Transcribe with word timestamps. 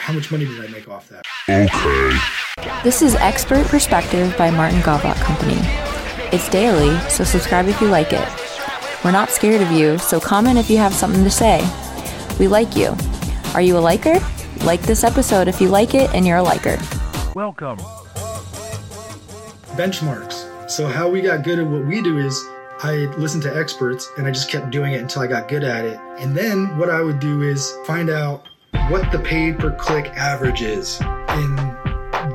how 0.00 0.14
much 0.14 0.30
money 0.30 0.46
did 0.46 0.64
I 0.64 0.68
make 0.68 0.88
off 0.88 1.08
that? 1.10 1.24
Okay. 1.48 2.80
This 2.82 3.02
is 3.02 3.14
Expert 3.16 3.66
Perspective 3.66 4.34
by 4.38 4.50
Martin 4.50 4.80
Gawlak 4.80 5.16
Company. 5.16 5.58
It's 6.32 6.48
daily, 6.48 6.98
so 7.10 7.22
subscribe 7.22 7.68
if 7.68 7.80
you 7.80 7.88
like 7.88 8.12
it. 8.12 8.26
We're 9.04 9.12
not 9.12 9.28
scared 9.28 9.60
of 9.60 9.70
you, 9.70 9.98
so 9.98 10.18
comment 10.18 10.58
if 10.58 10.70
you 10.70 10.78
have 10.78 10.94
something 10.94 11.22
to 11.22 11.30
say. 11.30 11.60
We 12.38 12.48
like 12.48 12.76
you. 12.76 12.96
Are 13.54 13.60
you 13.60 13.76
a 13.76 13.80
liker? 13.80 14.18
Like 14.64 14.80
this 14.82 15.04
episode 15.04 15.48
if 15.48 15.60
you 15.60 15.68
like 15.68 15.94
it 15.94 16.12
and 16.14 16.26
you're 16.26 16.38
a 16.38 16.42
liker. 16.42 16.78
Welcome. 17.34 17.78
Benchmarks. 19.76 20.70
So, 20.70 20.86
how 20.86 21.08
we 21.08 21.20
got 21.20 21.44
good 21.44 21.58
at 21.58 21.66
what 21.66 21.84
we 21.84 22.00
do 22.00 22.18
is 22.18 22.42
I 22.82 23.12
listened 23.18 23.42
to 23.42 23.54
experts 23.54 24.08
and 24.16 24.26
I 24.26 24.30
just 24.30 24.50
kept 24.50 24.70
doing 24.70 24.92
it 24.92 25.00
until 25.00 25.22
I 25.22 25.26
got 25.26 25.48
good 25.48 25.64
at 25.64 25.84
it. 25.84 25.98
And 26.18 26.34
then 26.34 26.78
what 26.78 26.88
I 26.88 27.02
would 27.02 27.20
do 27.20 27.42
is 27.42 27.74
find 27.86 28.08
out 28.08 28.48
what 28.88 29.10
the 29.12 29.18
paid 29.18 29.58
per 29.58 29.72
click 29.72 30.06
average 30.16 30.62
is 30.62 31.00
in 31.00 31.56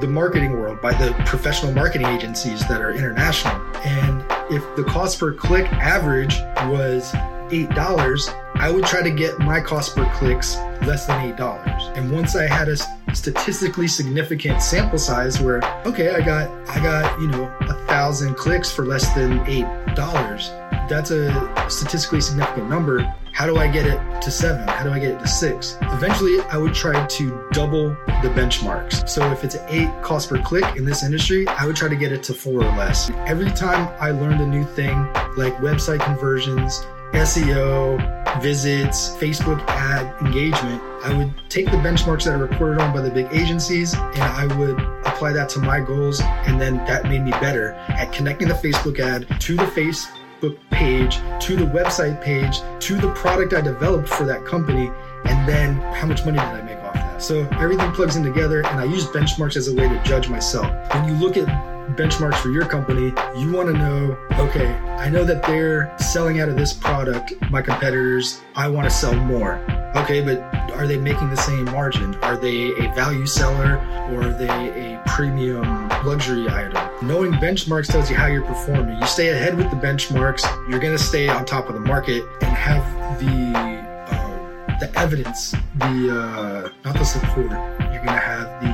the 0.00 0.08
marketing 0.08 0.52
world 0.52 0.80
by 0.80 0.92
the 0.92 1.12
professional 1.24 1.72
marketing 1.72 2.06
agencies 2.06 2.66
that 2.68 2.80
are 2.80 2.92
international. 2.92 3.54
And 3.84 4.24
if 4.50 4.62
the 4.76 4.84
cost 4.84 5.18
per 5.18 5.32
click 5.32 5.66
average 5.72 6.34
was 6.70 7.12
$8, 7.50 8.34
I 8.54 8.70
would 8.70 8.84
try 8.84 9.02
to 9.02 9.10
get 9.10 9.38
my 9.38 9.60
cost 9.60 9.94
per 9.94 10.10
clicks 10.14 10.56
less 10.86 11.06
than 11.06 11.32
$8. 11.34 11.96
And 11.96 12.10
once 12.10 12.36
I 12.36 12.46
had 12.46 12.68
a 12.68 12.76
statistically 13.14 13.88
significant 13.88 14.62
sample 14.62 14.98
size 14.98 15.40
where, 15.40 15.62
okay, 15.86 16.14
I 16.14 16.20
got, 16.20 16.50
I 16.68 16.82
got, 16.82 17.20
you 17.20 17.28
know, 17.28 17.44
a 17.60 17.74
thousand 17.86 18.34
clicks 18.34 18.70
for 18.72 18.84
less 18.84 19.12
than 19.14 19.38
$8, 19.40 20.63
that's 20.88 21.10
a 21.10 21.70
statistically 21.70 22.20
significant 22.20 22.68
number. 22.68 23.00
How 23.32 23.46
do 23.46 23.56
I 23.56 23.66
get 23.66 23.86
it 23.86 24.22
to 24.22 24.30
seven? 24.30 24.68
How 24.68 24.84
do 24.84 24.90
I 24.90 24.98
get 24.98 25.10
it 25.12 25.18
to 25.18 25.26
six? 25.26 25.76
Eventually, 25.82 26.40
I 26.42 26.56
would 26.56 26.74
try 26.74 27.04
to 27.04 27.48
double 27.52 27.88
the 28.22 28.30
benchmarks. 28.30 29.08
So 29.08 29.30
if 29.32 29.42
it's 29.42 29.56
eight 29.68 29.90
cost 30.02 30.28
per 30.28 30.40
click 30.40 30.76
in 30.76 30.84
this 30.84 31.02
industry, 31.02 31.46
I 31.48 31.66
would 31.66 31.74
try 31.74 31.88
to 31.88 31.96
get 31.96 32.12
it 32.12 32.22
to 32.24 32.34
four 32.34 32.62
or 32.62 32.76
less. 32.76 33.10
Every 33.26 33.50
time 33.50 33.88
I 34.00 34.10
learned 34.12 34.40
a 34.40 34.46
new 34.46 34.64
thing, 34.64 34.96
like 35.36 35.56
website 35.56 36.00
conversions, 36.00 36.86
SEO, 37.12 38.42
visits, 38.42 39.10
Facebook 39.16 39.60
ad 39.68 40.20
engagement, 40.24 40.82
I 41.04 41.16
would 41.16 41.32
take 41.48 41.66
the 41.66 41.76
benchmarks 41.78 42.24
that 42.24 42.34
are 42.34 42.38
reported 42.38 42.80
on 42.80 42.92
by 42.92 43.00
the 43.00 43.10
big 43.10 43.26
agencies 43.32 43.94
and 43.94 44.22
I 44.22 44.46
would 44.56 44.80
apply 45.06 45.32
that 45.32 45.48
to 45.50 45.60
my 45.60 45.80
goals. 45.80 46.20
And 46.20 46.60
then 46.60 46.76
that 46.86 47.04
made 47.04 47.22
me 47.22 47.30
better 47.32 47.72
at 47.88 48.12
connecting 48.12 48.48
the 48.48 48.54
Facebook 48.54 48.98
ad 48.98 49.26
to 49.40 49.56
the 49.56 49.66
Page, 50.70 51.16
to 51.40 51.56
the 51.56 51.64
website 51.64 52.22
page, 52.22 52.58
to 52.80 52.96
the 52.96 53.12
product 53.12 53.54
I 53.54 53.60
developed 53.60 54.08
for 54.08 54.24
that 54.24 54.44
company. 54.44 54.90
And 55.24 55.48
then 55.48 55.74
how 55.94 56.06
much 56.06 56.24
money 56.24 56.38
did 56.38 56.46
I 56.46 56.62
make 56.62 56.78
off 56.78 56.94
that? 56.94 57.22
So 57.22 57.48
everything 57.52 57.90
plugs 57.92 58.16
in 58.16 58.22
together 58.22 58.66
and 58.66 58.80
I 58.80 58.84
use 58.84 59.06
benchmarks 59.06 59.56
as 59.56 59.68
a 59.68 59.74
way 59.74 59.88
to 59.88 60.02
judge 60.04 60.28
myself. 60.28 60.66
When 60.92 61.08
you 61.08 61.14
look 61.14 61.36
at 61.36 61.73
benchmarks 61.92 62.36
for 62.36 62.50
your 62.50 62.66
company, 62.66 63.12
you 63.36 63.52
want 63.52 63.68
to 63.68 63.74
know 63.74 64.16
okay, 64.38 64.74
I 64.98 65.08
know 65.08 65.24
that 65.24 65.42
they're 65.42 65.96
selling 65.98 66.40
out 66.40 66.48
of 66.48 66.56
this 66.56 66.72
product, 66.72 67.32
my 67.50 67.62
competitors, 67.62 68.40
I 68.56 68.68
want 68.68 68.88
to 68.88 68.90
sell 68.90 69.14
more. 69.14 69.54
Okay, 69.96 70.20
but 70.20 70.40
are 70.72 70.86
they 70.86 70.98
making 70.98 71.30
the 71.30 71.36
same 71.36 71.64
margin? 71.66 72.14
Are 72.16 72.36
they 72.36 72.72
a 72.72 72.92
value 72.94 73.26
seller 73.26 73.76
or 74.10 74.22
are 74.22 74.32
they 74.32 74.94
a 74.96 75.02
premium 75.06 75.88
luxury 76.04 76.48
item? 76.48 76.76
Knowing 77.06 77.32
benchmarks 77.34 77.86
tells 77.86 78.10
you 78.10 78.16
how 78.16 78.26
you're 78.26 78.44
performing. 78.44 78.98
You 78.98 79.06
stay 79.06 79.28
ahead 79.28 79.56
with 79.56 79.70
the 79.70 79.76
benchmarks, 79.76 80.42
you're 80.68 80.80
going 80.80 80.96
to 80.96 81.02
stay 81.02 81.28
on 81.28 81.44
top 81.44 81.68
of 81.68 81.74
the 81.74 81.80
market 81.80 82.24
and 82.40 82.50
have 82.50 82.84
the 83.20 83.56
uh, 83.56 84.78
the 84.80 84.90
evidence, 84.98 85.52
the 85.76 86.10
uh, 86.10 86.68
not 86.84 86.94
the 86.98 87.04
support. 87.04 87.50
You're 87.92 88.04
going 88.04 88.06
to 88.06 88.18
have 88.18 88.60
the 88.60 88.73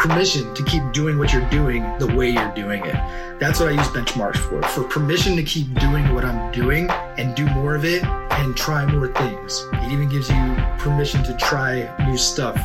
permission 0.00 0.54
to 0.54 0.64
keep 0.64 0.82
doing 0.92 1.18
what 1.18 1.30
you're 1.30 1.48
doing 1.50 1.82
the 1.98 2.06
way 2.06 2.30
you're 2.30 2.54
doing 2.54 2.82
it. 2.86 2.94
That's 3.38 3.60
what 3.60 3.68
I 3.68 3.72
use 3.72 3.86
benchmarks 3.88 4.38
for. 4.38 4.62
For 4.68 4.82
permission 4.84 5.36
to 5.36 5.42
keep 5.42 5.72
doing 5.74 6.14
what 6.14 6.24
I'm 6.24 6.50
doing 6.52 6.88
and 7.18 7.34
do 7.36 7.44
more 7.50 7.74
of 7.74 7.84
it 7.84 8.02
and 8.04 8.56
try 8.56 8.86
more 8.86 9.08
things. 9.08 9.62
It 9.74 9.92
even 9.92 10.08
gives 10.08 10.30
you 10.30 10.56
permission 10.78 11.22
to 11.24 11.36
try 11.36 11.94
new 12.06 12.16
stuff 12.16 12.56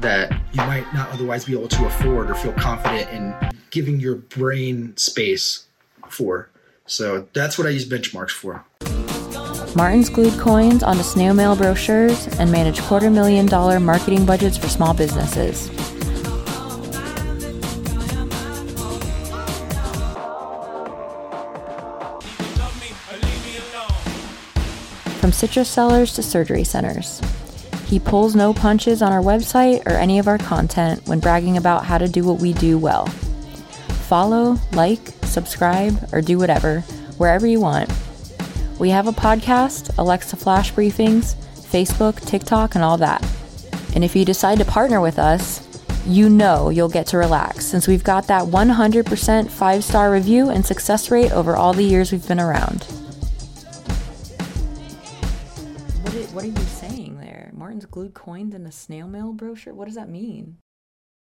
that 0.00 0.32
you 0.52 0.62
might 0.62 0.92
not 0.92 1.10
otherwise 1.10 1.44
be 1.44 1.52
able 1.52 1.68
to 1.68 1.86
afford 1.86 2.28
or 2.28 2.34
feel 2.34 2.54
confident 2.54 3.08
in 3.10 3.36
giving 3.70 4.00
your 4.00 4.16
brain 4.16 4.96
space 4.96 5.66
for. 6.08 6.50
So 6.86 7.28
that's 7.34 7.56
what 7.56 7.68
I 7.68 7.70
use 7.70 7.88
benchmarks 7.88 8.32
for. 8.32 8.64
Martin's 9.76 10.10
glued 10.10 10.36
coins 10.40 10.82
onto 10.82 11.04
snail 11.04 11.34
mail 11.34 11.54
brochures 11.54 12.26
and 12.40 12.50
manage 12.50 12.80
quarter 12.82 13.10
million 13.10 13.46
dollar 13.46 13.78
marketing 13.78 14.26
budgets 14.26 14.56
for 14.56 14.68
small 14.68 14.92
businesses. 14.92 15.70
From 25.20 25.32
citrus 25.32 25.68
sellers 25.68 26.14
to 26.14 26.22
surgery 26.22 26.64
centers. 26.64 27.20
He 27.84 27.98
pulls 27.98 28.34
no 28.34 28.54
punches 28.54 29.02
on 29.02 29.12
our 29.12 29.20
website 29.20 29.84
or 29.86 29.90
any 29.90 30.18
of 30.18 30.28
our 30.28 30.38
content 30.38 31.06
when 31.06 31.20
bragging 31.20 31.58
about 31.58 31.84
how 31.84 31.98
to 31.98 32.08
do 32.08 32.24
what 32.24 32.40
we 32.40 32.54
do 32.54 32.78
well. 32.78 33.06
Follow, 34.08 34.56
like, 34.72 35.00
subscribe, 35.24 36.08
or 36.12 36.22
do 36.22 36.38
whatever, 36.38 36.80
wherever 37.18 37.46
you 37.46 37.60
want. 37.60 37.92
We 38.78 38.88
have 38.90 39.06
a 39.06 39.12
podcast, 39.12 39.96
Alexa 39.98 40.36
Flash 40.36 40.72
briefings, 40.72 41.34
Facebook, 41.54 42.24
TikTok, 42.24 42.74
and 42.74 42.82
all 42.82 42.96
that. 42.96 43.22
And 43.94 44.02
if 44.02 44.16
you 44.16 44.24
decide 44.24 44.58
to 44.58 44.64
partner 44.64 45.00
with 45.00 45.18
us, 45.18 45.66
you 46.06 46.30
know 46.30 46.70
you'll 46.70 46.88
get 46.88 47.06
to 47.08 47.18
relax 47.18 47.66
since 47.66 47.86
we've 47.86 48.04
got 48.04 48.26
that 48.28 48.44
100% 48.44 49.50
five 49.50 49.84
star 49.84 50.10
review 50.10 50.48
and 50.48 50.64
success 50.64 51.10
rate 51.10 51.30
over 51.32 51.56
all 51.56 51.74
the 51.74 51.84
years 51.84 52.10
we've 52.10 52.26
been 52.26 52.40
around. 52.40 52.86
What 56.10 56.42
are 56.42 56.48
you 56.48 56.56
saying 56.56 57.18
there? 57.20 57.52
Martin's 57.54 57.86
glued 57.86 58.14
coins 58.14 58.52
in 58.52 58.66
a 58.66 58.72
snail 58.72 59.06
mail 59.06 59.32
brochure? 59.32 59.74
What 59.74 59.84
does 59.84 59.94
that 59.94 60.08
mean? 60.08 60.56